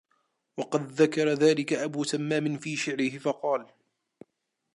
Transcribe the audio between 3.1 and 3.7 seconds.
فَقَالَ